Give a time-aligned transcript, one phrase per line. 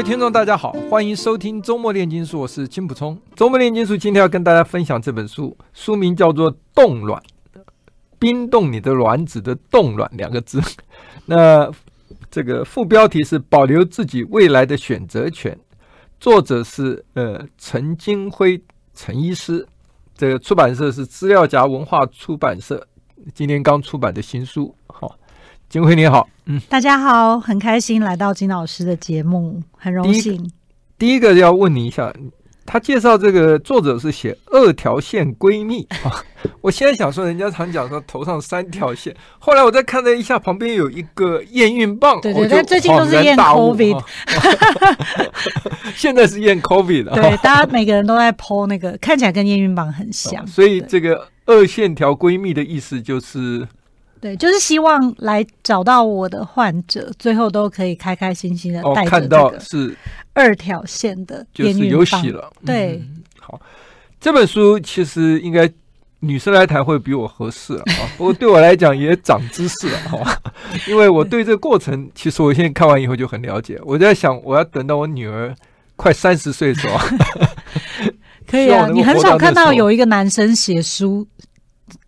[0.00, 3.20] 位听众，大家好，欢迎收听周末炼金术，我是金普聪。
[3.36, 7.22] 周末炼金术今天要跟大家分享这本书，书名叫做《冻卵》，
[8.18, 10.58] 冰冻你的卵子的“冻卵”两个字。
[11.26, 11.70] 那
[12.30, 15.54] 这个副标题是“保留自己未来的选择权”，
[16.18, 18.58] 作者是呃陈金辉
[18.94, 19.68] 陈医师，
[20.14, 22.88] 这个出版社是资料夹文化出版社，
[23.34, 24.74] 今天刚出版的新书。
[25.70, 25.72] 好。
[25.72, 30.36] 菁徽你好，嗯，大家好，很开心来到金老师的节目，很荣幸。
[30.98, 32.12] 第一，第一个要问你一下，
[32.66, 35.86] 他介绍这个作者是写二条线闺蜜。
[36.02, 36.10] 啊，
[36.60, 44.02] 我现在想说，人家常讲说头上三条线，后来我再看了一下，旁边有一个验孕棒，对对但，最近都是验 COVID，
[45.94, 53.68] 现在是验 COVID 的，对，大家每个人都在 po 那个，看起来跟验孕棒很像，所以这个二线条闺蜜的意思就是。
[54.20, 59.96] 对，就是希望来找到我的患者，最后都可以开开心心的带着看到是
[60.34, 62.52] 二条线的就是有喜了。
[62.66, 63.58] 对、嗯，好，
[64.20, 65.66] 这本书其实应该
[66.18, 67.84] 女生来谈会比我合适啊。
[68.18, 70.38] 不过对我来讲也长知识了，好吧？
[70.86, 73.80] 因为我对这个过程，其实我现在看完以后就很了解。
[73.84, 75.54] 我在想，我要等到我女儿
[75.96, 76.98] 快三十岁的时候，
[78.46, 78.86] 可以啊。
[78.92, 81.26] 你很少看到有一个男生写书。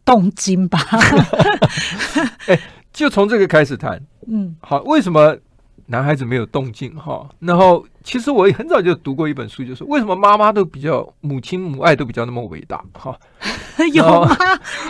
[0.05, 0.79] 动经吧，
[2.49, 2.59] 哎，
[2.93, 4.01] 就从这个开始谈。
[4.27, 5.37] 嗯，好，为什么
[5.87, 6.95] 男孩子没有动静？
[6.97, 12.83] 哈，然后其实我也很早就读过一本书，就是为什么妈妈都比较母亲母爱都比较那么伟大？
[12.95, 13.19] 哈，
[13.93, 14.37] 有吗？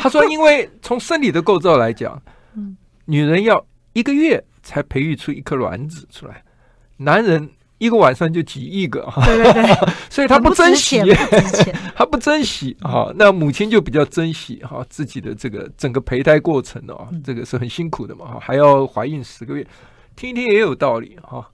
[0.01, 2.21] 他说，因为从生理的构造来讲，
[2.55, 6.43] 嗯女人要一个月才培育出一颗卵子出来，
[6.97, 7.49] 男人。
[7.83, 11.03] 一个晚上就几亿个哈，对对对， 所以 他不珍惜，
[11.97, 13.13] 他不珍惜啊。
[13.17, 19.67] 那母亲就比较珍惜哈自己的这个整个胚胎过程啊，这个是很辛苦的嘛哈，还要怀孕十个月，
[20.15, 21.45] 听一听也有道理哈。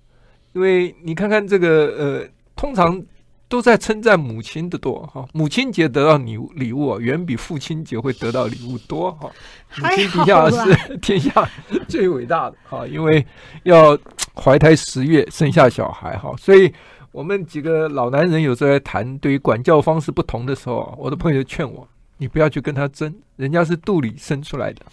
[0.52, 3.02] 因为你看看这个呃，通常
[3.48, 9.30] 都在称赞母亲的多哈，母亲节得到礼物礼物啊，远比父亲节会得到礼物多哈。
[9.76, 11.48] 母亲底下是天下
[11.88, 13.24] 最伟大的哈，因为
[13.64, 13.98] 要。
[14.40, 16.72] 怀胎十月生下小孩哈，所以
[17.10, 21.84] 我们几个老男人有时候在谈对于管教方式不同的时候，我的朋友劝我，
[22.18, 24.86] 你不要去跟他争，人家是肚里生出来的，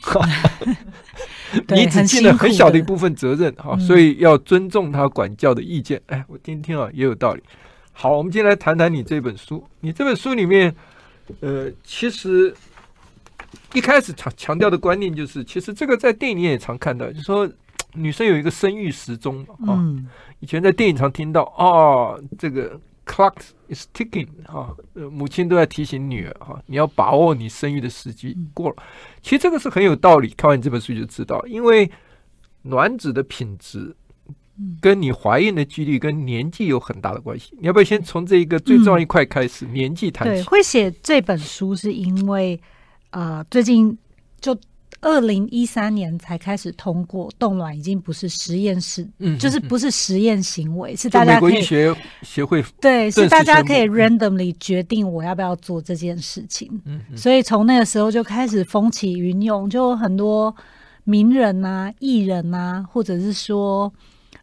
[1.75, 6.01] 你只尽了很小的一部分责任哈，所以要尊重他管教的意见。
[6.07, 7.43] 哎，我听听啊，也有道理。
[7.97, 9.65] 好，我们今天来谈谈你这本书。
[9.79, 10.75] 你这本书里面，
[11.39, 12.53] 呃，其实
[13.73, 17.49] 一开始强强调的观念就是，其实这个在电影里也常看到，就是说。
[17.97, 19.81] 女生有一个生育时钟啊，
[20.41, 23.35] 以前在电影常听到啊，这个 clock
[23.69, 24.75] is ticking 啊，
[25.09, 28.75] 母亲都在提醒女儿啊，你要把握你生育的时机过了。
[29.21, 31.89] 其实这个是很有道理，看完这本书就知道，因为
[32.63, 33.95] 卵子的品质
[34.81, 37.55] 跟你怀孕的几率跟年纪有很大的关系。
[37.59, 40.33] 你要不要先从这一个最重要一块开始，年纪谈起？
[40.33, 42.59] 对，会写这本书是因为
[43.09, 43.97] 啊、呃，最近
[44.39, 44.57] 就。
[45.01, 51.93] 二零一三年才开始通过冻卵，已经不是实验室，嗯，就是不是实验行为，是大家可以学
[52.23, 56.81] 协会对，是大家可以 randomly 决定我要不要做这件事情。
[56.85, 60.55] 嗯，所以从那个时候就开始风起云涌，就很多
[61.03, 63.91] 名人啊、艺人啊，或者是说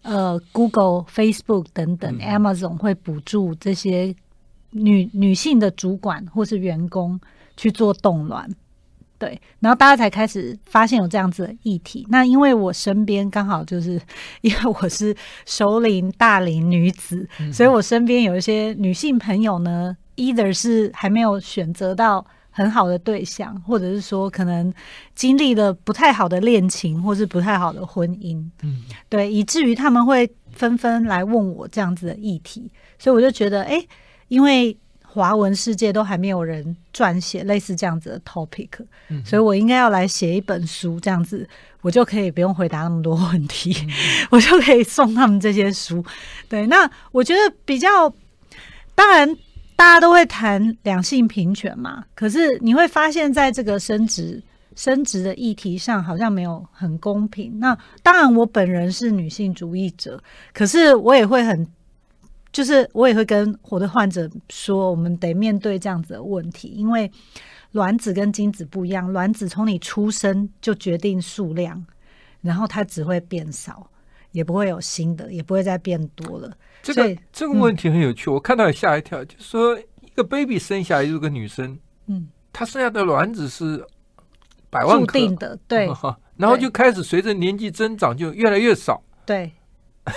[0.02, 4.14] 呃 Google、Facebook 等等、嗯、Amazon 会补助这些
[4.70, 7.20] 女女性的主管或是员工
[7.56, 8.48] 去做冻卵。
[9.18, 12.04] 对，然后大家才开始发现有这样子的议题。
[12.10, 14.00] 那因为我身边刚好就是
[14.40, 15.14] 因为我是
[15.46, 24.72] 首领大龄女子，嗯、所以我身边有一些女性朋友呢，either 是还没有选择到很好的对象，或者是说可能
[25.16, 28.40] 经历了不太好的恋情，或是不太好的婚姻。
[28.62, 33.84] 嗯，对，以至于他们会纷纷来问我这样子的议题，所以我就觉得，哎，
[34.28, 34.76] 因为。
[35.14, 38.70] 华文世界都还没有人撰写类似这样子的 topic，
[39.10, 41.46] 嗯，所以我应该要来写一本书，这样子
[41.82, 43.90] 我就可以不用回答那么多问题，嗯，
[44.32, 46.02] 我就可以送他们这些书。
[46.48, 48.10] 对，那我觉得比较，
[48.94, 49.28] 当然
[49.82, 54.40] 大家都会谈两性平权嘛，可是你会发现在这个生殖
[54.76, 57.58] 生殖的议题上好像没有很公平。
[57.58, 60.23] 那当然我本人是女性主义者，
[60.55, 61.67] 可是我也会很。
[62.52, 67.11] 就是我也会跟我的患者说，我们得面对这样子的问题，因为
[67.73, 71.84] 卵子跟精子不一样，卵子从你出生就决定数量，
[72.40, 73.90] 然后它只会变少，
[74.31, 76.56] 也不会有新的，也不会再变多了。
[76.82, 83.84] 这个这个问题很有趣，嗯、我看到也吓一跳，就是说一个 baby 生下来就是个女生，嗯，她生下的卵子是
[84.69, 85.19] 百万颗。
[85.19, 85.88] 定的，对，
[86.37, 89.52] 然后就开始随着年纪增长就越来越少，对。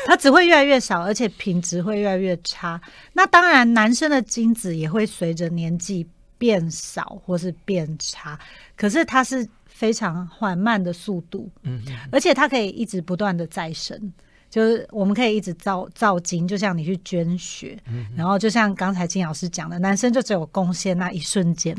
[0.07, 2.81] 它只会越来越少，而且品质会越来越差。
[3.13, 6.03] 那当然，男生的精子也会随着年纪
[6.39, 8.39] 变少或是变差，
[8.75, 14.11] 可是它是非常缓慢的速度，嗯，而且它可以一直不断的再生，
[14.55, 17.77] 就是我们可以一直造造精，就像你去捐血，
[18.15, 21.75] 然后就像刚才金老师讲的，男生就只有贡献那一瞬间，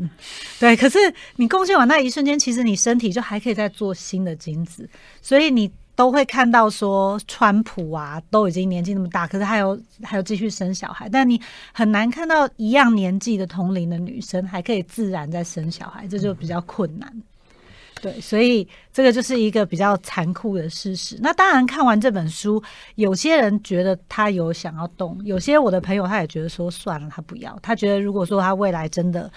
[0.59, 0.99] 对，可是
[1.37, 4.87] 你贡献完那一瞬间，其实你身体就还可以再做新的精子，
[5.23, 5.71] 所以你。
[5.97, 11.41] 都会看到说，川普啊，都已经年纪那么大，可是还有还有继续生小孩，但你
[11.73, 17.11] 很难看到一样年纪的同龄的女生还可以自然在生小孩，这就比较困难。
[18.01, 21.17] 对，所以这个就是一个比较残酷的事实。
[21.21, 22.61] 那当然，看完这本书，
[22.95, 27.57] 有些人觉得他有想要动，有些我的朋友他也觉得说算了，他不要。
[27.61, 29.31] 他觉得如果说他未来真的。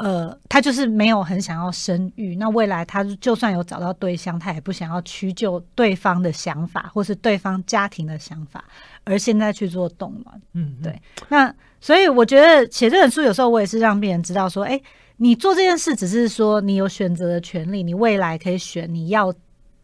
[0.00, 8.64] 呃，他就是没有很想要生育，那未来他就算有找到对象，他也不想要屈就对方的想法，或是对方家庭的想法，
[9.02, 10.40] 而现在去做动卵。
[10.52, 10.96] 嗯，对。
[11.30, 14.80] 那所以我觉得写这本书有时候我也是让病人知道说，哎，
[15.18, 19.32] 你做这件事只是说你有选择的权利，你未来可以选你要。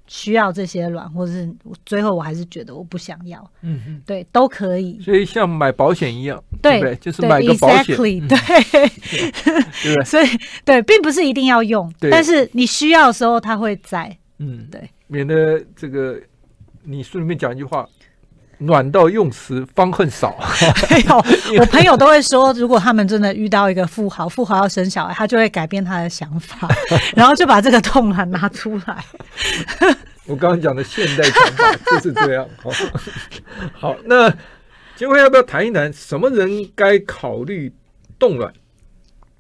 [0.07, 1.51] 需要这些卵，或者是
[1.87, 5.01] 最后我还是觉得我不想要，嗯嗯，对，都可以。
[5.01, 8.37] 所以像买保险一样，对，对，就是买个保险，对，嗯、对，
[9.95, 10.27] 对， 所以
[10.63, 16.21] 对，并不是一定要用，但是你需要的时候它会在，嗯，对，免得这个
[16.83, 17.89] 你书里面讲一句话。
[18.67, 20.37] 暖到用时方恨少。
[20.91, 21.17] 没有，
[21.61, 26.69] 我朋友都会说，如果他们真的遇到一个富豪，富豪要生小孩，他就会改变他的想法，
[27.15, 29.05] 然后就把这个冻卵拿出来。
[30.27, 32.49] 我刚刚讲的现代想法就是这样。
[33.75, 34.31] 好，那
[34.97, 37.73] 今天要不要谈一谈什么人该考虑
[38.19, 38.53] 冻卵？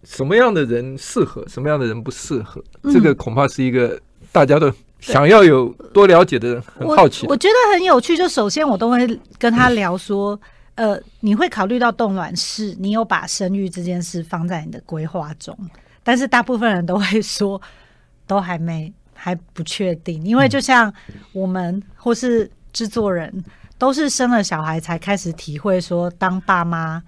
[0.04, 2.62] 什么样的人适合，什么样的人不适合？
[2.82, 3.98] 嗯、这个恐怕是一个
[4.30, 4.70] 大家都。
[5.12, 8.16] 想要有多了解的人很好奇，我，我觉得很有趣。
[8.16, 9.06] 就首先我都会
[9.38, 10.38] 跟他聊说，
[10.76, 15.56] 呃，你会考虑到冻卵是，你有把生育这件事放在你的规划中，
[16.02, 17.60] 但是大部分人都会说，
[18.26, 20.92] 都还没还不确定，因为就像
[21.32, 23.44] 我们或是制作人，
[23.76, 27.02] 都是生了小孩才开始体会说当爸妈。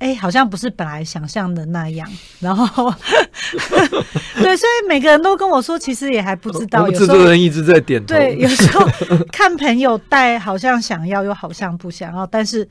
[0.00, 2.10] 哎、欸，好像不是本来想象的那样。
[2.40, 2.90] 然后，
[4.36, 6.90] 对，所以每个人都跟我说，其实也还不知道。
[6.90, 8.14] 制作人一直在点头。
[8.14, 8.88] 对，有时候
[9.30, 12.26] 看朋友带，好像想要，又好像不想要。
[12.26, 12.66] 但是，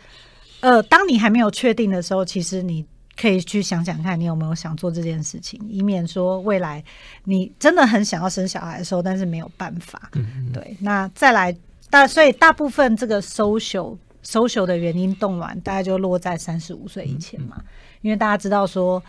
[0.61, 2.83] 呃，当你还没有确定的时候，其实你
[3.15, 6.83] 可以去想想看，你有没有想做这件事情，以免说未来
[7.25, 10.09] 你真的很想要生小孩的时候，但是没有办法。
[10.15, 11.55] 嗯嗯对，那再来
[11.91, 13.95] 大，所以大部分这个 social。
[14.23, 17.61] Social 的原因冻卵大概就落在三十五岁以前嘛，
[18.01, 19.01] 因为大家知道说，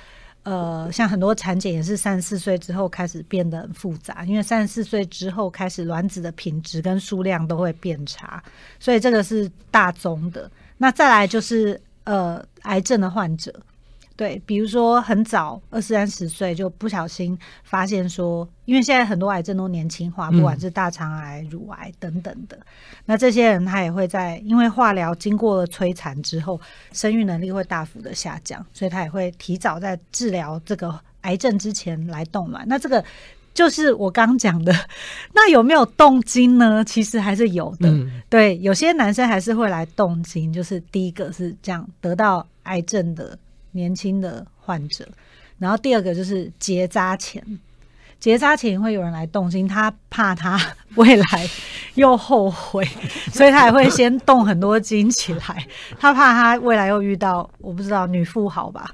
[0.42, 8.42] 呃，像很多产检也是三十四岁之后开始变得很复杂，因为三十四岁之后开始卵子的品质跟数量都会变差，
[8.78, 10.50] 所以这个是大宗的。
[10.78, 13.54] 那再来就是呃，癌症的患者。
[14.20, 22.62] 对，比如说很早二三十岁就不小心发现说，因为现在很多癌症都年轻化，不管是大肠癌、乳癌等等的，嗯、
[23.06, 26.60] 那这些人他也会在因为化疗经过了摧残之后，
[26.92, 32.62] 生育能力会大幅的下降，所以他也会提早在治疗这个癌症之前来冻卵。
[32.68, 33.02] 那这个
[33.54, 34.70] 就是我刚讲的，
[35.32, 36.84] 那有没有动经呢？
[36.84, 37.88] 其实还是有的。
[37.88, 43.38] 嗯、对，有些男生还是会来动经，就是第一个是这样得到癌症的。
[43.72, 45.08] 年轻的患者，
[45.58, 47.44] 然后第二个就是结扎前，
[48.20, 50.60] 结扎前会有人来动心，他怕他
[50.96, 51.48] 未来
[51.94, 52.86] 又后悔，
[53.32, 55.66] 所以他也会先动很多金起来，
[55.98, 58.90] 他怕他未来又遇到我不知道女富豪吧，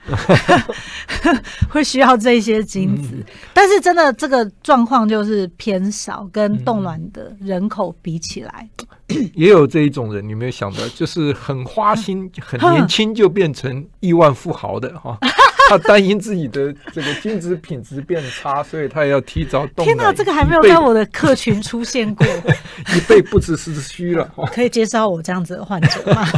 [1.69, 8.69] 会需要这些金子，但是真的这个状况就是偏少，跟冻卵的人口比起来。
[9.35, 15.19] 也有这一种人，你有没有想到，就是很花心， 很年轻就变成亿万富豪的哈？
[15.69, 19.85] 他担心自己的这个精子品质变差，所以他也要提早动。
[19.85, 22.27] 天哪，这个还没有在我的客群出现过，
[22.97, 24.31] 一倍不只是虚了。
[24.53, 26.29] 可以介绍我这样子的患者吗？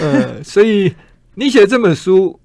[0.00, 0.94] 呃，所以
[1.34, 2.38] 你写这本书。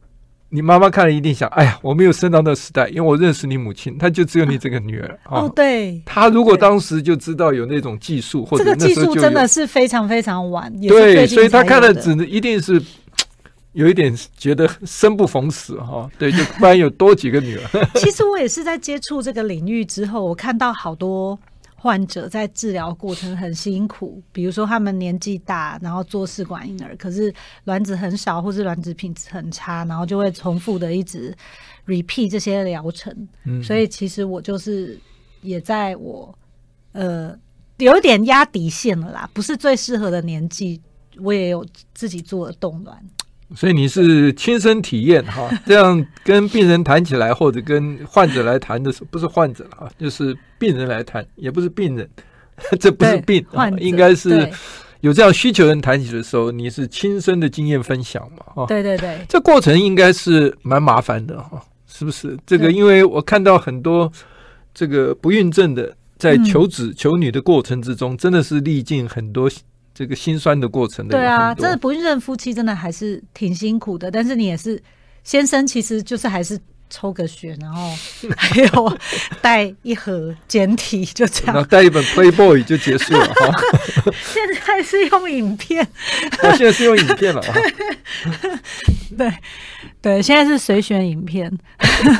[0.55, 5.19] 你妈妈看了一定想，哎呀，我没有生到那时代，因为我认识你母亲，她就只有你这个女儿。
[5.25, 5.99] 哦，对。
[6.05, 10.71] 她如果当时就知道有那种技术，或者这个技术真的是非常非常晚。
[10.81, 12.79] 对，所以她看了只能一定是
[13.73, 17.85] 有一点觉得生不逢时哈，对，就不然有多几个女儿。
[17.95, 21.37] 其实我也是在接触这个领域之后，我看到好多
[21.75, 31.35] 患者在治疗过程很辛苦，比如说他们年纪大，然后做试管婴儿，可是卵子很少，或是卵子品质很差，然后就会重复的一直
[31.87, 33.27] repeat 这些疗程。
[33.43, 34.99] 嗯，所以其实我就是
[35.41, 36.37] 也在我
[36.91, 37.35] 呃
[37.77, 40.79] 有点压底线了啦，不是最适合的年纪，
[41.17, 41.65] 我也有
[41.95, 42.95] 自己做了冻卵。
[43.55, 52.09] 所以你是亲身体验哈， 这样跟病人谈起来，或者跟患者来谈的时候，不是患者了啊，就是病人来谈，也不是病人，
[52.79, 53.45] 这不是病，
[53.79, 54.49] 应该是
[55.01, 58.45] 有这样需求人谈起的时候，你是亲身的经验分享嘛？
[58.55, 62.37] 哈，对对对，这过程应该是蛮麻烦的哈，是不是？
[62.45, 64.11] 这个因为我看到很多
[64.73, 69.49] 这个不孕症的在求子求女的过程之中，真的是历尽很多。
[69.93, 74.09] 这个心酸的过程的，对啊，这不孕症夫妻真的还是挺辛苦的。
[74.09, 74.81] 但是你也是
[75.23, 76.59] 先生，其实就是还是
[76.89, 77.91] 抽个血，然后
[78.35, 78.97] 还有
[79.41, 83.51] 带一盒简体，就这样，带一本 Playboy 就结束了哈。
[84.33, 85.87] 现在是用影片，
[86.41, 87.53] 我现在是用影片了啊。
[89.15, 89.31] 对
[90.01, 91.55] 对，现在是随选影片。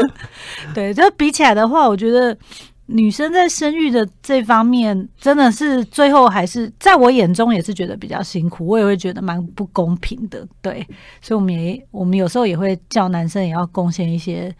[0.75, 2.37] 对，就比起来的话，我觉得。
[2.85, 10.45] 女生在生育的这方面，真的是最后还是在我眼中也是觉得比较辛苦，我也会觉得蛮不公平的。
[10.61, 10.85] 对，
[11.21, 14.53] 所以我们也我们有时候也会叫男生也要贡献一些，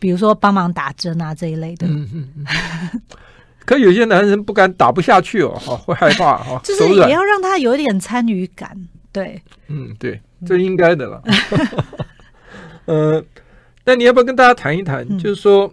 [0.00, 1.86] 比如说帮忙打针啊这一类的。
[1.86, 3.00] 嗯嗯嗯。
[3.64, 8.76] 可有些男人不敢打不下去哦，哈，会害怕哈， 就是也要让他有一点参与感。
[9.12, 11.22] 对，嗯，对，这应该的了。
[12.86, 13.24] 呃，
[13.84, 15.06] 那你要不要跟大家谈一谈？
[15.08, 15.72] 嗯、就是说。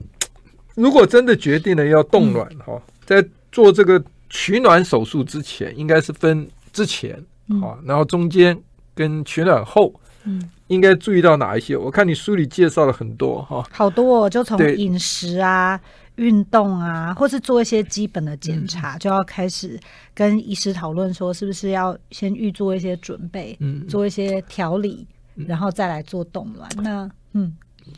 [0.75, 7.13] 如果真的决定了要冻卵哈，在做这个取卵手术之前，应该是分之前
[7.61, 8.59] 啊，然后中间
[8.95, 11.77] 跟取卵后，嗯，应该注意到哪一些？
[11.77, 15.79] 我看你书里介绍了很多哈，好多，哦就从饮食啊、
[16.15, 19.79] 运动啊，或是做一些基本的检查，就要开始
[20.15, 26.67] 跟医师讨论说，是不是要先预做一些准备，嗯，做一些调理，然后再来做冻卵。
[26.77, 27.55] 那嗯。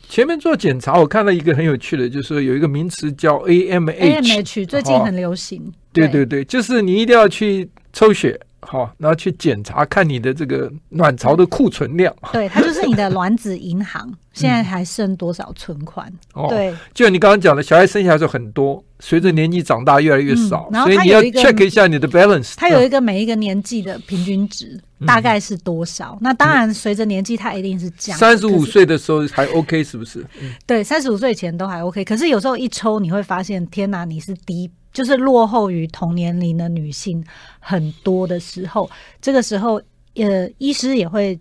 [0.08, 5.72] 前面做检查，我看到一个很有趣的，就是说有一个名词叫 AMH，AMH 最近很流行。
[5.92, 12.14] 对对对，就是你一定要去抽血，好，然后去检查看你的这个卵巢的库存量。
[12.32, 16.12] 对，它就是你的卵子银行 现在还剩多少存款？
[16.34, 22.52] 哦，对，就你刚刚讲的，小孩生下来就很多，随着年纪长大越来越少，所以你要 check 一下你的 balance。
[22.56, 24.78] 它有一个每一个年纪的平均值。
[25.04, 26.12] 大概是多少？
[26.14, 28.16] 嗯、那当然，随着年纪，它一定是降。
[28.16, 30.24] 三十五岁的时候还 OK，是不是？
[30.40, 32.04] 嗯、对，三十五岁前都还 OK。
[32.04, 37.22] 可是有时候一抽，你会发现，天哪，你是低，就是落后于同年龄的女性
[37.58, 38.88] 很多的时候。
[39.20, 39.82] 这个时候，
[40.14, 41.38] 呃，医师也会，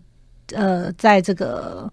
[0.52, 1.90] 呃，在这个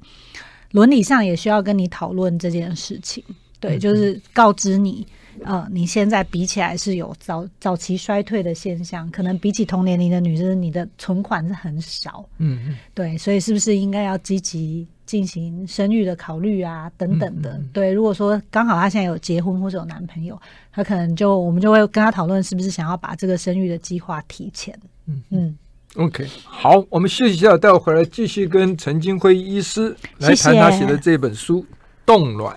[0.72, 3.22] 伦理上也需要跟你讨论这件事情。
[3.60, 5.06] 对，就是告知你。
[5.44, 12.24] 呃，你现在比起来是有早早期衰退的现象，可能比起同年龄的女生，你的存款是很少。
[12.38, 16.90] 嗯嗯，对，所以是不是应该要积极进行生育的考虑啊？
[16.96, 17.52] 等等的。
[17.52, 20.40] 嗯嗯对，如果说刚好她现在有结婚或者有男朋友，
[20.72, 24.78] 她可能就我们就会跟她讨论，是不是想要把这个生育的计划提前。
[25.06, 25.58] 嗯嗯
[25.96, 31.60] ，OK，好，我们休息一下，待会回来继续跟陈金辉医师来谈他写的这本书
[32.06, 32.56] 《冻卵》。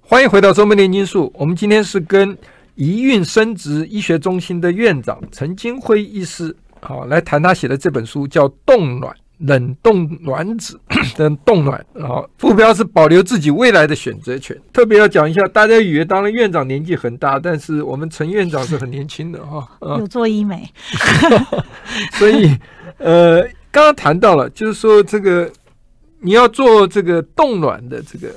[0.00, 1.32] 欢迎回到周末炼金术。
[1.34, 2.36] 我们今天是跟
[2.74, 10.80] 宜蕴生殖医学中心的院长陈金辉医师，好来谈他写的这本书，叫《冻卵：冷冻卵子
[11.16, 11.84] 的冻卵》。
[12.06, 14.56] 好，副标是保留自己未来的选择权。
[14.72, 19.68] 特别要讲一下，大家以为当然院长年纪很大，但是我们陈院长是很年轻的哈。
[19.80, 20.68] 有做医美，
[22.18, 22.56] 所以
[22.98, 25.48] 呃，刚刚谈到了，就是说这个。
[26.20, 28.34] 你要做这个冻卵的这个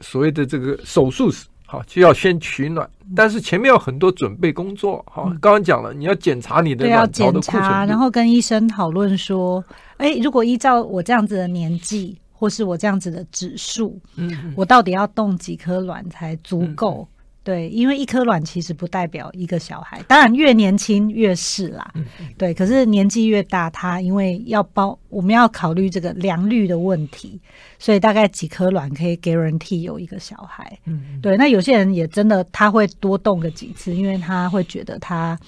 [0.00, 9.62] 所谓的这个手术时，好，就要先取卵，但是前面有很多准备工作，好，刚刚讲了，你要检查你的卵巢的库存，然后跟医生讨论说，
[9.98, 17.06] 哎，如果依照我这样子的年纪，或是我这样子的指数，嗯，我到底要冻几颗卵才足够？
[17.10, 17.14] 嗯
[17.48, 21.90] 对，因为一颗卵其实不代表一个小孩，当然越年轻越是啦。
[21.94, 22.04] 嗯、
[22.36, 27.40] 对，可是年纪越大，他因为要包，我们要考虑这个良率的问题，
[27.78, 30.78] 所以大概几颗卵可以 guarantee 有一个小孩。
[30.84, 31.38] 嗯，对。
[31.38, 35.38] 那有些人也真的他会多冻个几次，因为他会觉得他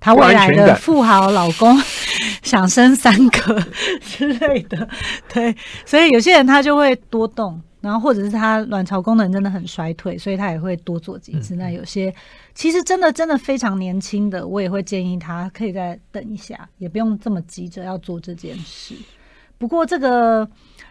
[0.00, 1.80] 他未来的富豪老公
[2.42, 3.64] 想生三个
[4.02, 4.88] 之类的。
[5.32, 5.54] 对，
[5.86, 7.62] 所以有些人他就会多冻。
[7.88, 11.54] 然后或者是他卵巢功能真的很衰退，所以他也会多做几次。
[11.54, 12.14] 嗯、那有些
[12.54, 18.94] 其实真的真的非常年轻的，我也会建议他可以再等一下，也不用这么急着要做这件事。
[19.56, 20.46] 不过这个。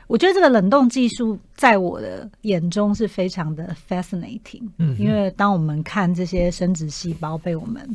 [0.07, 7.85] 我觉得这个冷冻技术在我的眼中是非常的 fascinating，嗯，因为当我们看这些生殖细胞被我们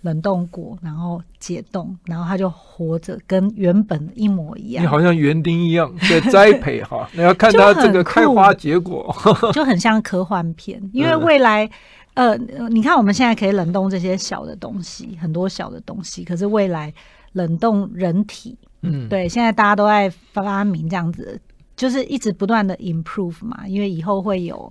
[0.00, 9.14] 冷冻过，然后解冻，然后它就活着，跟原本一模一样，你好像园丁一样在栽培哈， 你要看它这个开花结果，
[9.54, 10.82] 就很像科幻片。
[10.92, 11.70] 因为未来，
[12.14, 12.36] 呃，
[12.68, 16.92] 你看我们现在可以冷冻这些小的东西，很多小的东西，可是未来
[17.34, 21.40] 冷冻人体，嗯，对，现在大家都在发明这样子。
[21.80, 24.70] 就是一直不断的 improve 嘛，因为以后会有，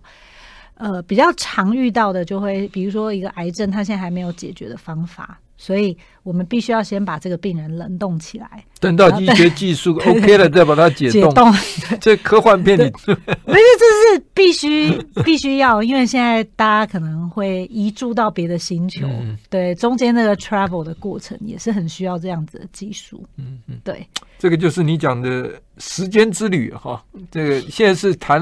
[0.75, 5.39] 呃，比较常遇到的就会，比如说一个癌症，它现在还没有解决的方法。
[5.61, 11.21] 所以我们必须要先把这个病人冷冻起来，等到医学技术 OK 了，再把它解冻。
[11.21, 11.53] 解冻，
[11.99, 23.21] 这科幻片里，没是，这是必须 必须要，因为现在大家可能会移住到别的星球，嗯、对，中间那个 travel 的过程也是很需要这样子的技术。
[23.35, 27.03] 嗯嗯，对，这个就是你讲的时间之旅哈。
[27.29, 28.41] 这个现在是谈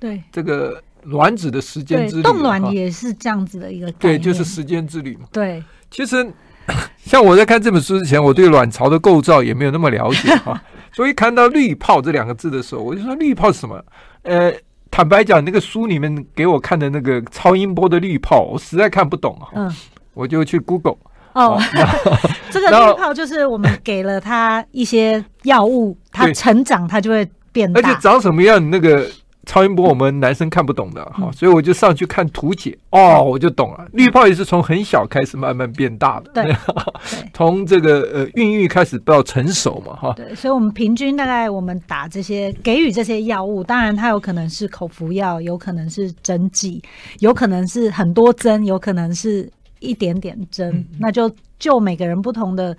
[0.00, 0.20] 对。
[0.32, 5.28] 这个卵子的时间之旅，冻卵也是这样子的一个对，就是时间之旅嘛。
[5.30, 6.28] 对，其实。
[7.04, 10.60] 像我在看这本书之前，我对卵巢的构造也没有那么了解 哈，
[10.92, 13.80] 所以看到“滤泡”这两个字的时候，我就说“滤泡”是什么？
[14.22, 14.52] 呃，
[14.90, 19.48] 坦白讲，那个书里面给我看的那个超音波的滤泡，我实在看不懂哈。
[19.54, 19.72] 嗯，
[20.14, 20.96] 我就去 Google
[21.32, 21.60] 哦，
[22.50, 29.08] 这个滤泡就是我们给了它一些药物，它成长它就会变大，而且长什么样那个。
[29.46, 33.86] 超音波我们男生看不懂的哈，嗯、所以我就上去看图解哦，我就懂了。
[33.92, 36.56] 滤泡也是从很小开始慢慢变大的，对，
[37.32, 40.12] 从这个呃孕育开始到成熟嘛哈。
[40.14, 46.82] 对，所以我们平均大概我们打这些给予这些药物，当然它有可能是口服药，有可能是针剂，
[47.20, 49.48] 有可能是很多针，有可能是
[49.78, 52.76] 一点点针，嗯、那就就每个人不同的。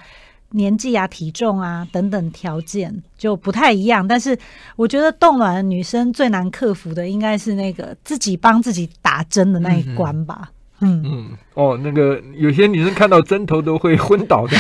[0.52, 4.38] 年纪啊、体重啊等等条件就不太一样，但是
[4.76, 10.50] 我觉得冻卵的女生最难克服的应该是那个自己帮自己打针的那一关吧。
[10.80, 14.56] 嗯嗯，哦，那个有些女生看到针头都会昏倒的，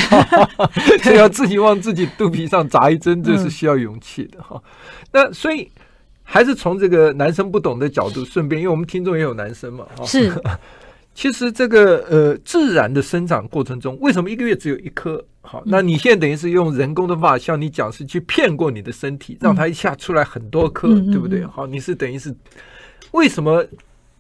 [1.03, 4.55] 所以要自己往自己肚皮上扎一针，这是需要勇气的哈。
[4.55, 4.61] 嗯、
[5.11, 5.71] 那所以
[6.23, 10.33] 还是从这个男生不懂的角度，顺便，因为我们听众也有男生嘛，是。
[11.13, 15.23] 其实这个呃，自然的生长过程中，为什么一个月只有一颗？
[15.47, 21.45] 好，那你现在等于是用人工的方法，像你讲是去骗过你的身体，让它一下出来很多颗，嗯、对不对？
[21.45, 22.35] 好，你是等于是
[23.11, 23.65] 为什么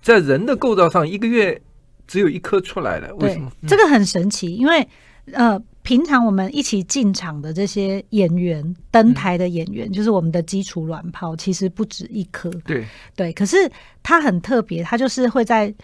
[0.01, 1.61] 在人的构造上一个月
[2.07, 3.13] 只有一颗出来了？
[3.15, 3.51] 为什么？
[3.67, 4.87] 这个很神奇，因为
[5.33, 12.49] 呃，平常我们一起进场的这些演员，登台的演员，嗯、就是我们的基础卵泡，其实不止一颗。
[12.65, 12.85] 对
[13.17, 13.57] 对，可是
[14.01, 15.75] 它很特别，它就是会在。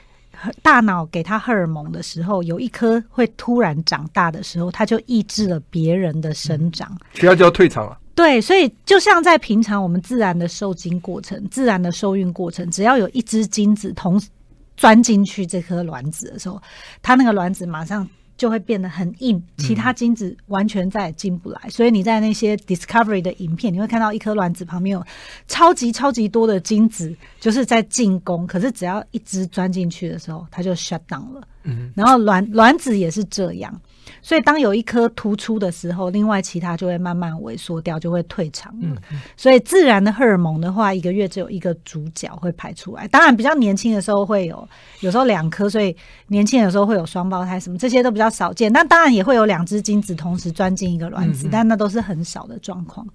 [0.62, 7.98] 大脑给他荷尔蒙的时候，有一颗会突然长大的时候，它就抑制了别人的生长，其他就要退场了。
[8.16, 14.30] 对，所以就像在平常我们自然的受精过程、自然的受孕过程，只要有一只精子同时
[14.78, 16.62] 钻进去这颗卵子的时候，
[17.02, 18.08] 它那个卵子马上。
[18.38, 21.60] 就会变得很硬，其他精子完全再也进不来。
[21.64, 25.06] 嗯、所以你在那些 Discovery 的影片，你会看到一颗卵子旁边有
[25.48, 28.46] 超级超级多的精子，就是在进攻。
[28.48, 31.48] 可是只要一只钻进去的时候，它就 shut down 了。
[31.64, 33.82] 嗯，然后卵卵子也是这样。
[34.26, 38.74] 所以，当有一颗突出的时候，另外其他就会慢慢萎缩掉，就会退场。
[38.82, 38.98] 嗯，
[39.36, 43.06] 所以自然的荷尔蒙的话，一个月只有一个主角会排出来。
[43.10, 44.66] 当然，比较年轻的时候会有，
[45.02, 45.94] 有时候两颗，所以
[46.28, 48.72] 年轻的时候会有双胞胎什么，这些都比较少见。
[48.72, 53.06] 那当然也会有两只精子同时钻进一个卵子，嗯、但那都是很少的状况。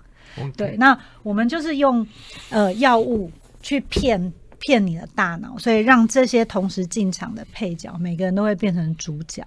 [0.56, 2.06] 对，那我们就是用
[2.50, 3.30] 呃药物
[3.62, 9.42] 去骗骗你的大脑，所以让这些同时进场的配角，每个人都会变成主角。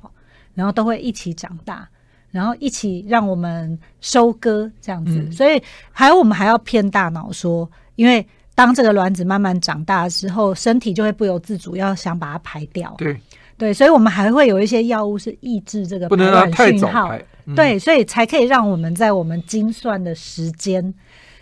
[0.54, 1.88] 然后都会一起长大，
[2.30, 5.62] 然后一起让我们收割这样子，嗯、所以
[5.92, 12.94] 还有我们还要骗大脑说，因为当这个卵子慢慢长大的时候，身体就会不由自主要想把它排掉。
[12.98, 13.20] 对
[13.58, 17.16] 对，所以我们还会有一些药物是抑制这个排卵讯号。
[17.46, 20.94] 嗯、对，所以才可以让我们在我们精算的时间，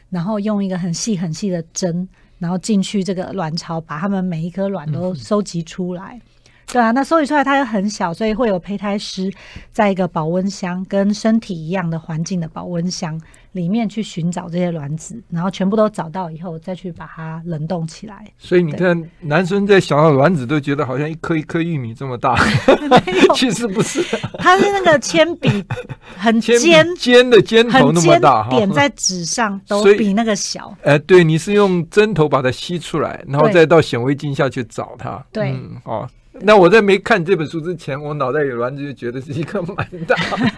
[0.10, 6.19] 然后用一个很细很细的针，然后进去这个卵巢，把它们每一颗卵都收集出来。
[6.24, 6.29] 嗯
[6.71, 9.32] 对啊，那收集出来它又很小，所以会有胚胎师
[9.71, 13.19] 在一个保温箱，跟身体一样的环境的保温箱
[13.53, 18.23] 里面去寻找这些卵子，然后全部都找到以后，再去把它冷冻起来。
[18.38, 22.38] 所以你看，男生在想到卵子都觉得好像一颗一颗玉米这么大，
[23.34, 24.03] 其实不是，
[24.38, 25.49] 它是那个铅笔
[26.17, 30.71] 很尖尖的尖头那么大，点在纸上都比那个小。
[30.84, 35.25] 哎、呃，对，你是用针头把它吸出来，然后再到显微镜下去找它。
[35.32, 36.08] 对，嗯，哦。
[36.43, 39.75] 那我在没看这本书之前，我脑袋有卵子就觉得是一颗蛮
[40.08, 40.15] 大，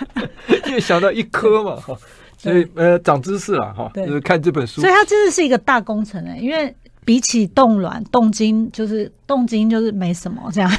[0.67, 1.97] 因为想到一颗嘛哈，
[2.37, 10.71] 所以呃长知识了哈，就是看这本书，所以它真的是一个大工程哎，因为比起冻卵、冻精，就是冻精就是没什么这样，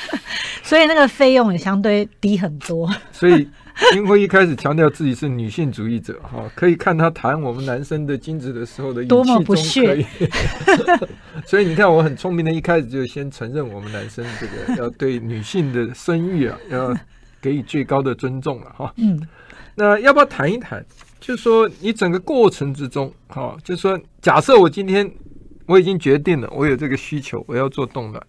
[0.62, 3.48] 所以那个费用也相对低很多，所以。
[3.96, 10.06] 英辉一开始强调自己是女性主义者，哈，可以看他谈我们男生的精子的时候的语气中可以，多么不屑。
[11.46, 16.96] 所以你看，我很聪明的，一开始就先承认我们男生这个要对女性的生育啊，要
[17.40, 18.92] 给予最高的尊重了，哈。
[18.96, 19.20] 嗯，
[19.74, 20.84] 那要不要谈一谈？
[21.18, 25.10] 就是说，你整个过程之中，哈，就是说，假设我今天
[25.66, 28.22] 我已经决定了，我有这个需求，我要做动卵。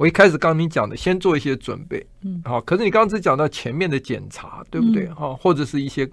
[0.00, 2.58] 我一开始刚你讲的，先做一些准备，嗯，好。
[2.62, 5.06] 可是你刚刚只讲到前面的检查，对不对？
[5.08, 6.08] 哈、嗯，或者是一些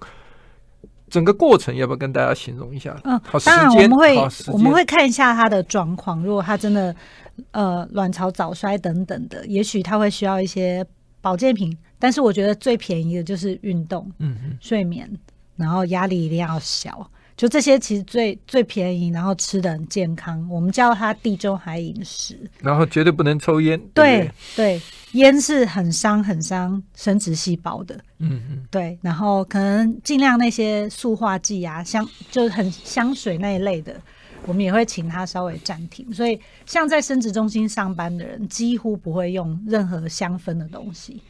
[1.08, 2.94] 整个过程，要不要跟大家形容一下？
[3.04, 4.16] 嗯，好，当然我们会
[4.52, 6.22] 我们会看一下他的状况。
[6.22, 6.94] 如果他真的
[7.52, 10.84] 呃卵巢早衰等等的，也许他会需要一些
[11.22, 11.74] 保健品。
[11.98, 15.10] 但是我觉得最便宜的就是运动，嗯嗯，睡眠，
[15.56, 17.10] 然后压力一定要小。
[17.38, 22.36] 就这些其实最最便宜，然后吃的很健康，我们叫它地中海饮食。
[22.60, 23.80] 然后绝对不能抽烟。
[23.94, 27.94] 对对，烟是很伤很伤生殖细胞的。
[28.18, 28.66] 嗯嗯。
[28.72, 33.94] 对，然后可能尽量那些塑化剂啊，香就是很香水那一类的，
[34.44, 36.12] 我们也会请他稍微暂停。
[36.12, 41.22] 所以，像在生殖中心上班的人，几乎不会用任何香氛的东西。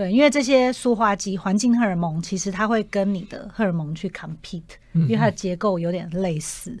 [0.00, 4.62] 对，因为这些塑化剂、环境荷尔蒙，其实它会跟你的荷尔蒙去 compete，
[4.94, 6.74] 因为它的结构有点类似。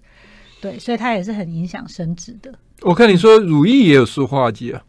[0.58, 2.50] 对，所以它也是很影响生殖的。
[2.80, 4.82] 我看你说乳液也有塑化剂啊？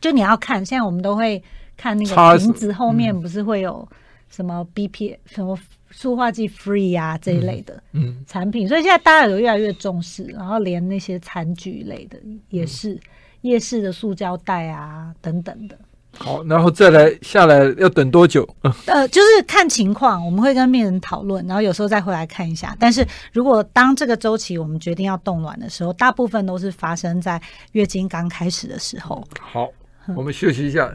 [0.00, 1.42] 就你要看，现在我们都会
[1.76, 3.88] 看那个瓶子后面不是会有
[4.30, 5.58] 什么 BP、什么
[5.90, 7.82] 塑化剂 free 啊这一类的
[8.28, 12.16] 产品，所以现在大家有越来越重视，然后连那些餐具类的
[12.48, 12.96] 也是
[13.40, 15.76] 夜市的塑胶袋啊等等的。
[16.18, 18.48] 好，然后再来下来要等多久？
[18.86, 22.76] 呃，就是看情况，我们会跟病人讨论，然后有时候再回来看一下。
[22.78, 27.40] 但是如果当这个周期我们决定要冻卵的时候，大部分都是发生在
[27.72, 29.22] 月经刚开始的时候。
[29.40, 29.68] 好，
[30.16, 30.92] 我们休息一下，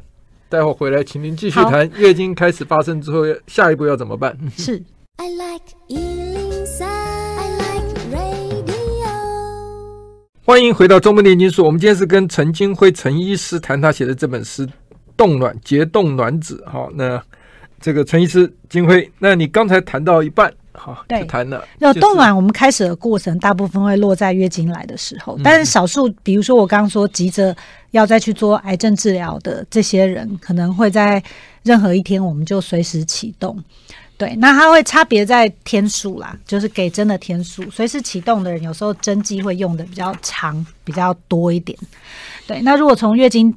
[0.49, 4.38] 待会回来，请您继续谈月经开始发生之后，下一步要怎么办？
[4.57, 4.84] 是。
[5.17, 8.71] I like 103, I like radio。
[10.43, 14.67] 欢迎回到中文炼金术，我们今天是跟陈金辉陈医师谈他写的这本书。
[15.17, 17.21] 冻卵结冻卵子，好，那
[17.80, 21.65] 这个陈医师金辉，那你刚才谈到一半，好，对，谈了。
[21.80, 27.56] 那冻卵我们开始的过程，大部分会落在月经来的时候，但是少数，比如说我刚刚说急着
[27.91, 31.21] 要再去做癌症治疗的这些人，可能会在
[31.63, 33.58] 任何一天我们就随时启动。
[34.17, 41.76] 对，那它会差别在天数啦，就是给针的天数，随时启动的人有时候针剂会用的比较长，比较多一点。
[42.45, 43.52] 对，那如果从月经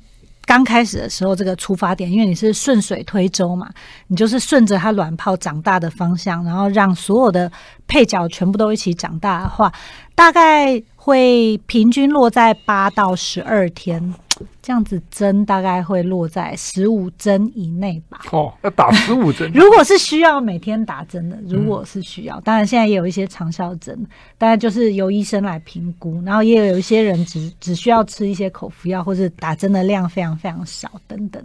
[0.47, 3.69] 刚开始的时候，这个出发点，因为你是顺水推舟嘛，
[4.09, 7.51] 你就是顺着它卵泡长大的方向，然后让所有的
[7.87, 9.73] 配角全部都一起长大的话，
[10.15, 14.15] 大概会平均落在八到十二天。
[14.63, 18.21] 这样子针大概会落在十五针以内吧。
[18.33, 19.51] 哦，要打十五针。
[19.55, 23.99] 如果是需要每天打针的，如果是需要，嗯、当然现在也有一些长效针，
[24.39, 26.23] 当然就是由医生来评估。
[26.25, 31.43] 然后也有一些人只只需要吃一些口服药，或者打针的量非常非常少等等。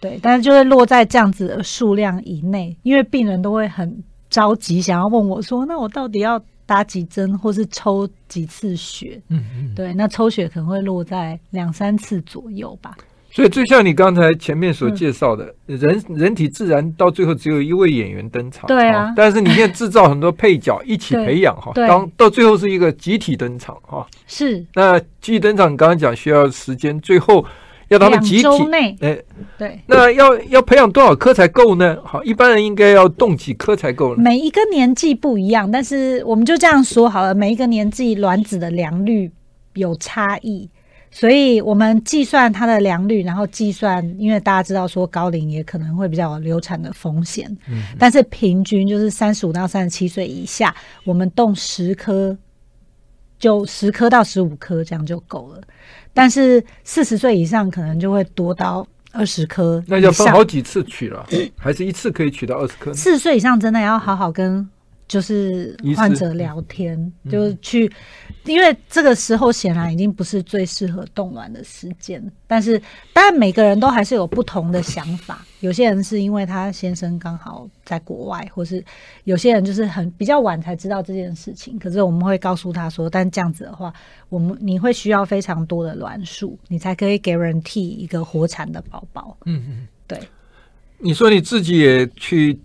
[0.00, 12.96] 对，但是就会落在这样子的数量以内，因为病人都会很着急，想要问我说：“那我到底要？”打几针，或是抽几次血，嗯嗯，对，那抽血可能会落在两三次左右吧。
[13.32, 19.12] 所以，就像你刚才前面所介绍的，嗯、人人体自然到最后只有一位演员登场，对啊。
[19.16, 24.06] 但是你现在制造很多配角一起 培养哈，当到最后是一个集体登场哈。
[24.28, 24.64] 是。
[24.74, 27.44] 那集体登场，你刚刚讲需要时间，最后。
[27.90, 29.24] 要他们集体，哎，欸、
[29.58, 31.98] 对，那要要培养多少颗才够呢？
[32.04, 34.22] 好，一般人应该要动几颗才够呢？
[34.22, 37.34] 每一个年纪不一样，但是我们就这样说好了。
[37.34, 39.28] 每一个年纪卵子的良率
[39.74, 40.70] 有差异，
[41.10, 50.72] 所以我们计算它的良率，然后计算，因为大家知道说高龄也可能会比较有流产的风险，嗯，但是平均就是三十五到三十七岁以下，
[51.04, 52.38] 我们动十颗
[53.40, 55.60] 就十颗到十五颗这样就够了。
[56.14, 61.26] 但是四十岁以上可能就会多到二十颗，那要分好几次取了，
[61.58, 62.94] 还是一次可以取到二十颗？
[62.94, 64.68] 四十岁以上真的要好好跟。
[65.10, 67.90] 就是患者聊天，嗯、就是去，
[68.44, 72.22] 因为这个时候显然已经不是最适合冻卵的时间。
[72.46, 72.80] 但是，
[73.12, 75.44] 当然每个人都还是有不同的想法。
[75.58, 78.84] 有些人是因为他先生刚好在国外，或是
[79.24, 81.76] 有些人就是很比较晚才知道这件事情。
[81.76, 83.92] 可是我们会告诉他说，但这样子的话，
[84.28, 89.36] 我们你会需要非常多的卵数，你才可以 guarantee 一个活产的宝宝。
[89.44, 90.20] 嗯嗯，对。
[90.98, 92.56] 你说你自己也去。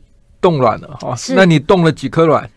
[0.46, 2.48] 冻卵了哈，那你冻了几颗卵？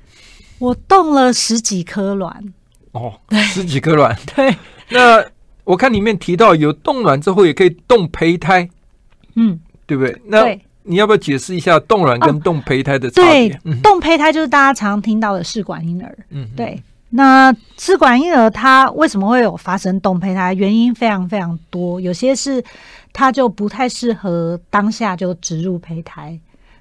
[0.59, 2.53] 我冻了十几颗卵。
[2.93, 4.15] 哦，十几颗卵。
[4.37, 4.55] 对，
[4.91, 5.25] 那
[5.65, 8.69] 我看里面提到有冻卵之后也可以冻胚胎，
[9.37, 10.21] 嗯，对不对？
[10.27, 10.45] 那
[10.83, 13.49] 你要不要解释一下冻卵跟冻胚胎的差别？
[13.49, 16.19] 对，冻胚胎就是大家常听到的试管婴儿。
[16.29, 16.79] 嗯，对。
[17.09, 20.53] 那试管婴儿它为什么会有发生冻胚胎？
[20.53, 22.63] 原因非常非常多，有些是
[23.15, 26.39] 它就不太适合当下就植入胚胎。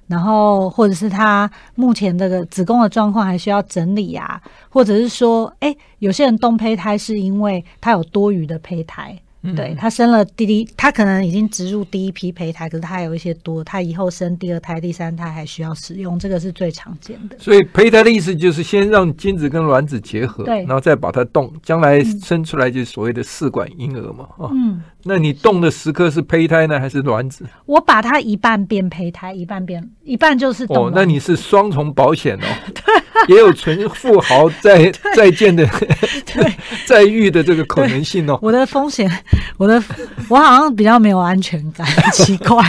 [0.08, 9.16] 然后，或者是他目前这个子宫的状况还需要整理啊，或者是说，哎，有些人冻胚胎是因为他有多余的胚胎。
[9.54, 17.36] 对，他生了第一，他可能已经植入第一批胚胎，可是他还有一些多，他以后生第二胎、第三胎还需要使用，这个是最常见的。
[17.38, 24.24] 所以胚胎的意思就是先让精子跟卵子结合，对，然后再把它冻，将来生出来就是所谓的试管婴儿嘛。
[24.38, 27.44] 啊、嗯，哦、那你冻的时刻是胚胎呢，还是卵子？
[27.64, 30.86] 我把它一半变胚胎，一半变一半就是冻。
[30.86, 32.46] 哦，那你是双重保险哦。
[33.26, 35.66] 也有存富豪再再见的，
[36.32, 36.52] 对，
[36.86, 38.38] 再遇的这个可能性哦。
[38.40, 39.10] 我的风险。
[39.56, 39.82] 我的
[40.28, 42.62] 我好像比较没有安全感，奇怪，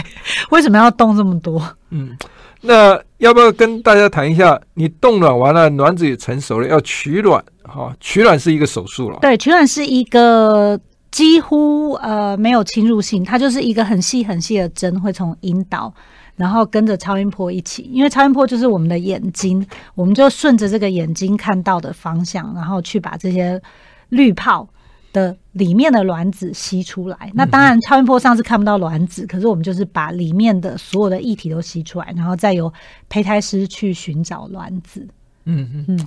[0.49, 1.62] 为什么要冻这么多？
[1.91, 2.17] 嗯，
[2.62, 4.60] 那要不要跟大家谈一下？
[4.73, 7.95] 你冻卵完了，卵子也成熟了，要取卵哈？
[7.99, 9.19] 取卵是一个手术了。
[9.21, 10.80] 对，取卵是一个
[11.12, 15.93] 几乎呃没有侵入性，它就是一个很细很细的针，会从阴道，
[16.36, 23.62] 然后跟着超音波一起，因为超音波就是我们的眼睛，我们就顺着这个眼睛看到的方向，然后去把这些
[24.10, 24.67] 滤泡。
[25.12, 32.72] 的里面的卵子吸出来，那当然超音波上是看不到卵子，可是我们就是把里面的所有的液体都吸出来，然后再由
[33.10, 35.08] 胚胎师去寻找卵子。
[35.45, 36.06] 嗯嗯嗯，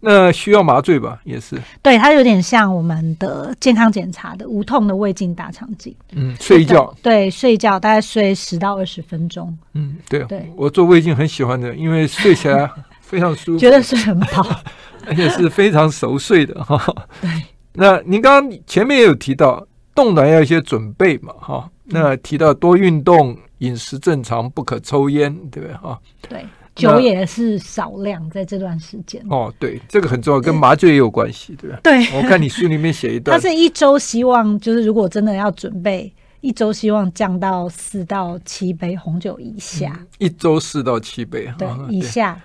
[0.00, 1.20] 那需要麻醉吧？
[1.24, 5.94] 也是，对，它有点像我们的健康检查的无痛的胃镜大肠镜。
[6.12, 9.56] 嗯，睡一觉，对，睡一觉大概睡十到二十分钟。
[9.74, 12.68] 嗯，对，对我做胃镜很喜欢的，因为睡起来
[13.00, 14.46] 非常舒服， 觉得睡很饱，
[15.06, 16.82] 而且是非常熟睡的哈。
[17.20, 17.30] 对。
[17.74, 25.74] 那您刚刚前面也有提到冻卵要一些准备嘛，哈，那提到多运动、饮食正常、不可抽烟，对不对？
[25.76, 29.22] 哈，对，酒也是少量在这段时间。
[29.28, 31.78] 哦，对，这个很重要，跟麻醉也有关系，对吧？
[31.82, 42.40] 对，我看你书里面写一段， 他是一周希望就是如果真的要准备，一周希望降到四到七杯红酒以下，嗯、一周四到七杯，对，以下。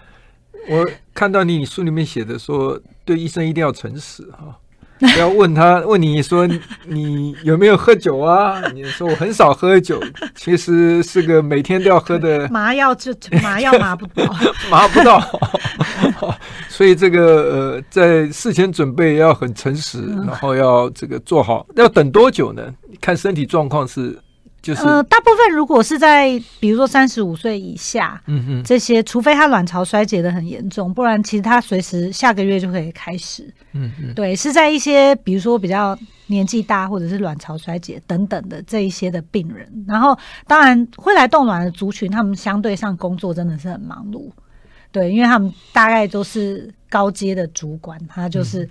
[0.70, 4.58] 我看到你书里面写的说，对医生一定要诚实，哈。
[4.60, 4.67] 不
[5.20, 6.48] 要问他，问你说
[6.86, 8.62] 你有没有喝酒啊？
[8.74, 10.02] 你说我很少喝酒，
[10.36, 14.36] 其实是个每天都要喝的 麻药，就麻药麻不到，
[14.72, 15.22] 麻不到。
[16.70, 21.66] 所以这个呃，在事前准备要很诚实，然后要这个做好。
[21.76, 22.64] 要等多久呢？
[23.00, 24.18] 看身体状况是。
[24.62, 33.44] 就是、呃，大部分如果是在比如说三十五岁以下，嗯哼，这些除非他卵巢衰竭的很严重，不然其实他随时下个月就可以开始。
[33.74, 40.18] 嗯嗯哼，对，是在一些比如说比较年纪大或者是卵巢衰竭等等的这一些的病人，然后
[40.48, 44.30] 当然会来冻卵的族群，他们相对上工作真的是很忙碌，
[44.92, 48.68] 对，因为他们大概都是高阶的主管，他就是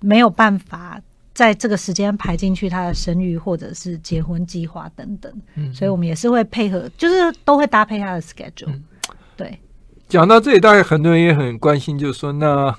[0.00, 1.00] 没有办法。
[1.36, 8.68] 在这个时间排进去他的生育或者是结婚计划等等，嗯，所以我们也是会配合，就是都会搭配他的 schedule。
[8.68, 8.82] 嗯，
[9.36, 9.58] 对。
[10.08, 12.74] 讲到这里，大概很多人也很关心，就是说，那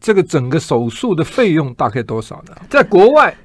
[0.00, 2.54] 这个整个手术的费用大概多少呢？
[2.70, 3.36] 在国外，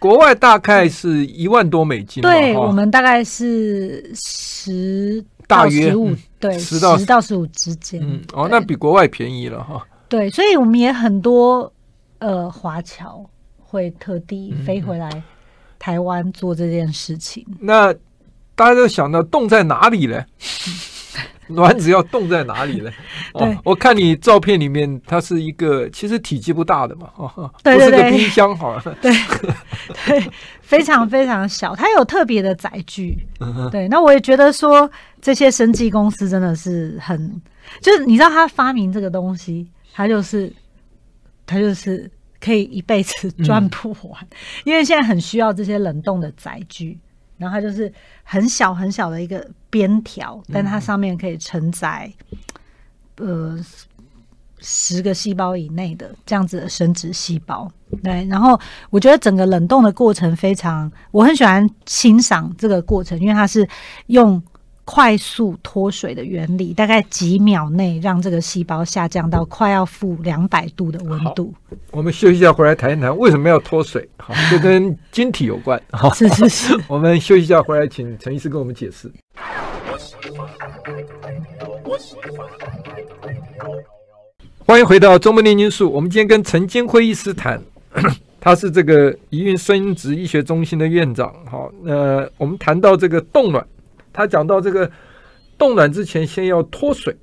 [0.00, 2.20] 国外大概是一万多美金。
[2.20, 8.00] 对，我们大概是十到十五，对，十到十到十五之间。
[8.02, 9.86] 嗯，哦，那比国外便宜了哈。
[10.08, 11.72] 对，所以我们也很多。
[12.18, 13.24] 呃，华侨
[13.58, 15.10] 会特地飞回来
[15.78, 17.44] 台湾做这件事情。
[17.48, 17.94] 嗯、那
[18.54, 20.24] 大家都想到冻在哪里呢？
[21.48, 22.90] 卵子要冻在哪里呢？
[23.32, 29.10] 对哦，我看你照片里面，它是一个其实体积不大的嘛，哦，对对对，不是个冰箱，好了， 对
[30.06, 33.26] 对，非常非常小，它有特别的载具。
[33.40, 34.90] 嗯、对，那我也觉得说，
[35.22, 37.40] 这些生技公司真的是很，
[37.80, 40.52] 就是你知道他发明这个东西，他就是。
[41.48, 42.08] 他就是
[42.40, 46.96] 可以一辈子赚不完，嗯、因为现在很需要这些冷冻的载具。
[47.38, 47.92] 然后它就是
[48.24, 52.12] 很小很小的一个边条，但它上面可以承载
[53.18, 53.56] 呃
[54.58, 57.70] 十个细胞以内的这样子的生殖细胞。
[58.02, 63.68] 对，然后我觉得整个冷冻的过程非常，我很喜欢欣赏这个过程，因为它是
[64.06, 64.42] 用。
[64.90, 71.52] 快速脱水的原理，大概几秒内让这个细胞下降到快要负两百度的温度。
[71.90, 74.08] 我们休息一下，回来谈一谈为什么要脱水。
[74.16, 75.78] 好， 这跟晶体有关。
[75.92, 76.80] 好，是是是。
[76.88, 79.12] 我们休息一下，回来请陈医师跟我们解释。
[84.64, 85.92] 欢迎回到中门炼金术。
[85.92, 87.62] 我们今天跟陈金辉医师谈，
[88.40, 91.30] 他是这个宜孕生殖医学中心的院长。
[91.44, 93.62] 好，那我们谈到这个冻卵。
[94.18, 94.90] 他讲到这个
[95.56, 97.16] 冻卵之前先要脱水，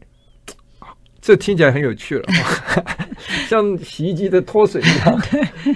[1.19, 2.23] 这听起来很有趣了，
[3.49, 5.21] 像洗衣机的脱水一样。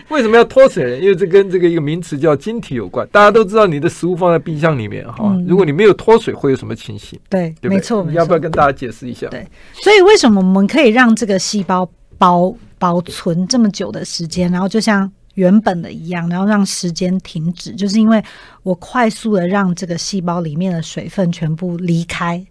[0.08, 0.97] 为什么要脱水呢？
[0.97, 3.05] 因为这跟这个一个名词叫晶体有关。
[3.12, 7.19] 大家都知道，你的食物放在冰箱里面哈，如果你没有脱水，会有什么情形？
[7.29, 8.05] 对，对，没错。
[8.08, 9.27] 你要不要跟大家解释一下？
[9.27, 9.45] 对，
[9.84, 14.49] 所以为什么我们可以让这个细胞保保存这么久的时间？
[14.49, 15.12] 然后就像。
[15.39, 18.21] 原本的一样，然后让时间停止，就是因为
[18.62, 22.45] 我快速的让这个细胞里面的水分全部离开，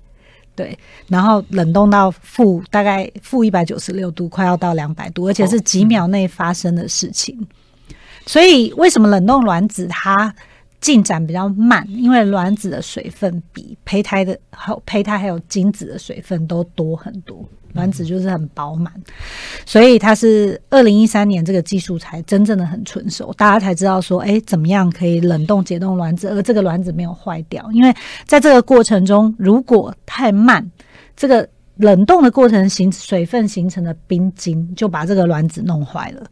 [0.54, 7.36] 对，然后冷冻到负大概负一百九十六度，快要到两百度，而且是几秒内发生的事情。
[7.38, 7.46] 哦
[7.90, 10.34] 嗯、所以为什么冷冻卵子它
[10.80, 11.86] 进展比较慢？
[11.90, 17.46] 因为卵子的水分比胚胎的好，胚胎还有精子的水分都多很多。
[17.74, 18.92] 卵子就是很饱满，
[19.66, 27.68] 所以它是二零一三年这个技术才真正的很成熟，大家才知道说，哎，怎么样可以冷冻解冻卵子，而这个卵子没有坏掉。
[27.72, 27.94] 因为
[28.26, 30.68] 在这个过程中，如果太慢，
[31.16, 36.26] 这个冷冻的过程形水分形成的冰晶就把这个卵子弄坏了。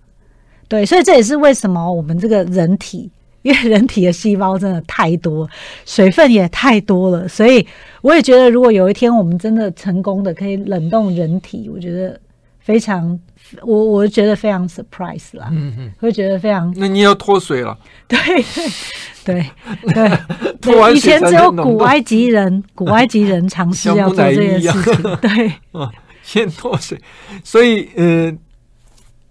[0.68, 3.10] 对，所以这也是为什么我们这个人体。
[3.46, 5.48] 因为人体的细胞真的太多，
[5.84, 7.64] 水分也太多了，所以
[8.02, 12.18] 我也觉得，如果有一天我们真的成功的可以冷冻人体，我觉得
[12.58, 13.16] 非常，
[13.62, 16.74] 我我觉得非常 surprise 啦，嗯嗯，会觉得非常。
[16.76, 17.78] 那你要脱水了？
[18.08, 18.18] 对
[19.24, 19.46] 对
[19.94, 20.10] 对
[20.60, 25.88] 对， 以前只有古埃及人，古埃及人尝试要做这件事情，对，嗯，
[26.24, 27.00] 先脱水，
[27.44, 28.36] 所以呃。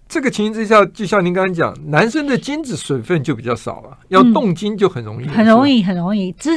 [0.08, 6.32] 这个情形之下，就像您刚刚讲，男生的精子水分就比较少了，要冻精就很容易，很容易，很容易。
[6.34, 6.52] 这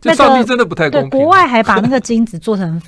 [0.00, 1.10] 这上帝真的不太公平。
[1.10, 2.82] 国外还把那个精子做成，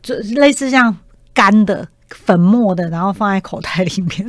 [0.00, 0.96] 就类似像
[1.34, 4.26] 干的粉末的，然后放在口袋里面，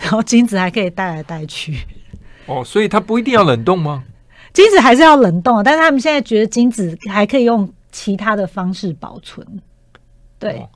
[0.00, 1.76] 然后精子还可以带来带去。
[2.46, 4.04] 哦，所以它不一定要冷冻吗？
[4.52, 9.44] 精子还是要冷冻，但是他们现在觉得精子还可以用其他的方式保存。
[10.38, 10.52] 对。
[10.52, 10.68] 哦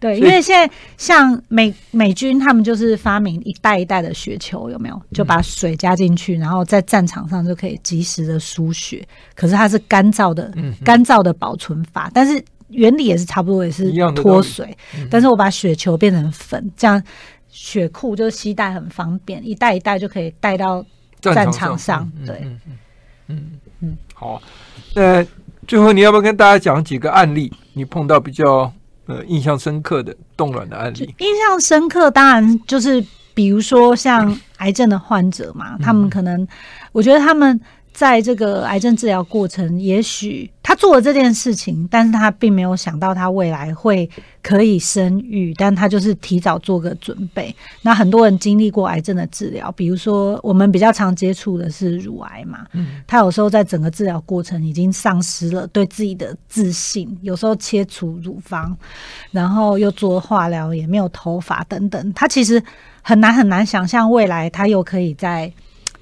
[0.00, 5.02] 对，因为现在像美美军，他们就是发明一袋一袋的雪球，有没有？
[5.12, 9.04] 就把水加进去，然后在战场上就可以及时的输血。
[9.34, 10.52] 可是它是干燥的，
[10.84, 14.76] 干燥的保存法，但是原理也是差不多，也是脱水。
[15.10, 17.02] 但是我把雪球变成粉，这样
[17.48, 20.84] 血库就是携带很方便，一袋一袋就可以带到
[21.20, 22.08] 战场上。
[22.24, 22.60] 对，嗯
[23.26, 24.40] 嗯嗯，好。
[24.94, 25.26] 那
[25.66, 27.52] 最后你要不要跟大家讲几个案例？
[27.72, 28.72] 你碰到比较。
[29.08, 36.46] 呃，印象深刻的冻卵的案例，印象深刻当然就是比如说像癌症的患者嘛，嗯、他们可能，
[36.92, 37.60] 我觉得他们。
[37.98, 44.08] 在这个癌症治疗过程，也许他做了这件事情，但是他并没有想到他未来会
[44.40, 47.52] 可以生育，但他就是提早做个准备。
[47.82, 58.78] 那很多人经历过癌症的治疗，比如说我们比较常接触的是乳癌嘛，嗯，他有时候在整个治疗过程已经丧失了对自己的自信，有时候切除乳房，
[59.32, 62.62] 然后又做化疗，也没有头发等等，他其实
[63.02, 65.52] 很难很难想象未来他又可以在。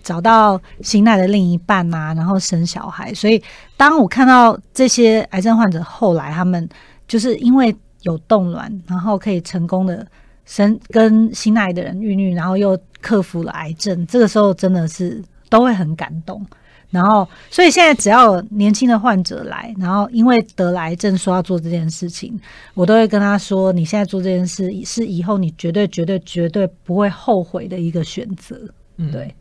[0.07, 3.13] 找到心爱的另一半呐、啊，然后生小孩。
[3.13, 3.43] 所以，
[3.77, 6.69] 当我看到这些癌症患者后来他们
[7.09, 10.07] 就是因为有冻卵，然后可以成功的
[10.45, 16.47] 生跟心爱的人孕育，然后又克服了癌症，这个时候真的是都会很感动。
[16.89, 22.41] 然后，所以现在只要年轻的患者来，然后因为得了癌症说要做这件事情，
[22.75, 28.57] 我都会跟他说：你现在做这件事是以后你绝对绝对绝对不会后悔的一个选择。
[28.99, 29.35] 嗯，对。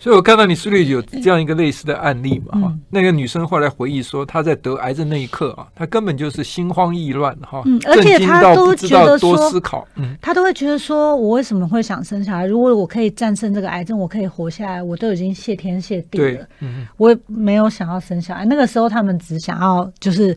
[0.00, 12.46] 所以我看到你书里有这样一个类似的案例嘛，哈、嗯，那个女生后来回忆说，她在得癌症那一刻啊，她根本就是心慌意乱，哈，嗯，而且她都觉得说，多思考，嗯，她都会觉得说，我为什么会想生小孩？
[12.46, 18.46] 如果我可以战胜这个癌症，我可以活下来，我都已经谢天谢地了，嗯，我也没有想要生小孩。
[18.46, 20.34] 那个时候他们只想要就是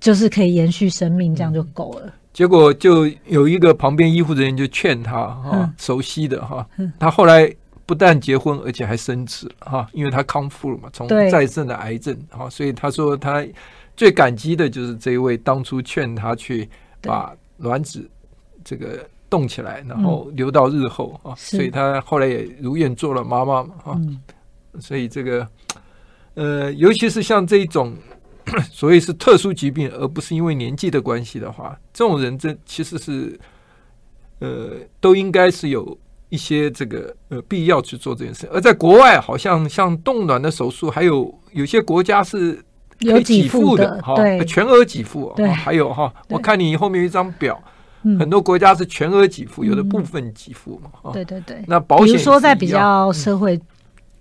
[0.00, 2.10] 就是可以延续生命，这样就够了。
[2.32, 6.66] 结果就有一个旁边医护人员就劝他哈、嗯，熟悉的哈，
[6.98, 7.48] 他后来
[7.86, 13.44] 不但结婚，而且还生子哈，因为他康复了嘛，从再生的癌症哈，所以他说他
[13.96, 16.68] 最感激的就是这一位当初劝他去
[17.00, 18.08] 把卵子
[18.64, 24.00] 这个冻起来，然后留到日后啊，所以他后来也如愿做了妈妈嘛哈，
[24.80, 25.48] 所以这个
[26.34, 27.94] 呃，尤其是像这种。
[28.70, 33.40] 所以是特殊疾病，而不是因为年纪的关系的话，这种人这其实是，
[34.40, 35.96] 呃，都应该是有
[36.34, 38.48] 一些这个呃必要去做这件事。
[38.52, 42.54] 而在国外，好像像冻卵的手术，还有有些国家是
[43.00, 44.14] 可以给付的，哈，
[44.46, 45.32] 全额给付。
[45.36, 47.62] 对，还有哈，我看你后面有一张表，
[48.18, 51.12] 很多国家是全额给付，有的部分给付嘛。
[51.12, 51.62] 对对对。
[51.68, 53.60] 那保险，比如说在比较社会，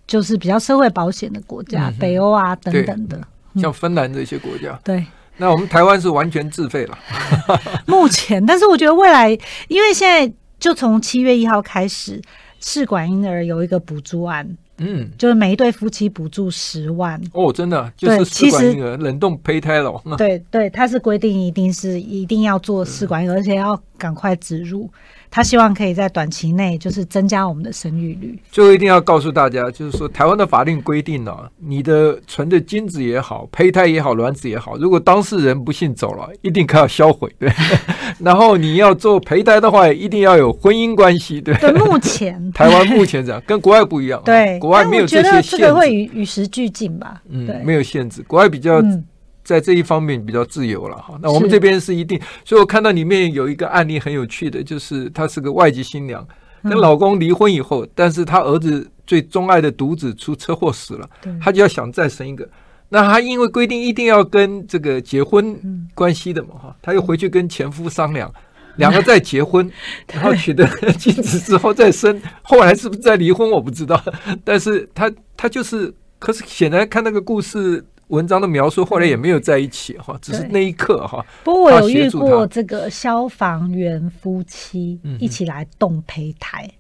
[0.06, 3.20] 就是比较社会保险的国家，北欧啊等等的。
[3.56, 5.06] 像芬兰这些国家，嗯、对，
[5.38, 6.98] 那我们台湾是完全自费了。
[7.86, 9.30] 目前，但是我觉得未来，
[9.68, 10.34] 因为现在
[10.64, 12.22] 就从七月一号开始，
[12.62, 14.48] 试管婴儿有一个补助案，
[14.78, 17.22] 嗯，就是每一对夫妻补助十万。
[17.34, 20.02] 哦，真的，就是试管婴儿冷冻胚胎了。
[20.18, 24.90] 对对，它是规定一定是一定要做试管婴儿，而且要赶快植入。
[25.36, 28.38] 他希望可以在短期内就是增加我们的生育率。
[28.52, 37.28] 最后一定要告诉大家，就是说台湾的法令规定呢，你的存的精子也好，胚胎也好，卵子也好，如果当事人不幸走了，一定可要销毁。
[37.40, 37.52] 对，
[38.22, 41.42] 然后你要做胚胎的话，一定要有婚姻关系。
[41.42, 44.22] 对，对，目前台湾目前这样，跟国外不一样。
[44.24, 45.58] 对，国外没有这些限制。
[45.58, 47.24] 这个会与与时俱进吧？
[47.28, 48.80] 嗯，没有限制，国外比较。
[48.84, 49.04] 嗯
[49.44, 56.26] 在这一方面比较自由了哈，那我们这边是一定，所以我看到里面有一个案例很有趣的，就是她是个外籍新娘，
[56.64, 61.10] 跟老公离婚以后，但是她儿子最钟爱的独子出车祸死了，
[61.42, 62.48] 她就要想再生一个，
[62.88, 65.60] 那她因为规定一定要跟这个结婚
[65.94, 68.34] 关系的嘛哈，她又回去跟前夫商量，
[68.78, 69.70] 两个再结婚，
[70.14, 74.02] 然后取得精子之后再生，后来是不是再离婚我不知道，
[74.46, 77.84] 但是她她就是，可是显然看那个故事。
[78.14, 81.26] 文章的描述后来也没有在一起哈，只是那一刻哈。
[81.44, 86.78] 不过我有遇过这个消防员夫妻一起来动胚胎，嗯、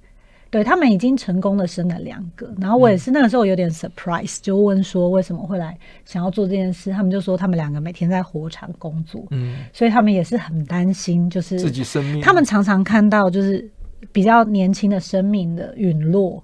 [0.52, 2.54] 对他们已经成功的生了两个。
[2.62, 5.76] 然后我也是那个时候有点 surprise，就问说为什么会来
[6.06, 6.92] 想要做这件事？
[6.92, 12.22] 他们就说他们两个每天在火场工作，嗯，所以他们也是很担心，就是自己生命。
[12.22, 13.68] 他们常常看到就是
[14.12, 16.44] 比较年轻的生命的陨落。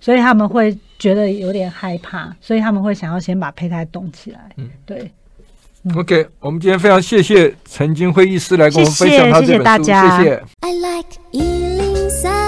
[0.00, 4.40] 所以他们会觉得有点害怕，所以他们会想要先把胚胎冻起来。
[4.56, 5.10] 嗯，对。
[5.82, 10.16] 嗯、OK，我们今天非常谢谢陈金辉医师来跟我们分享他这本书，谢谢。
[10.16, 10.42] 谢谢。
[10.60, 12.39] I like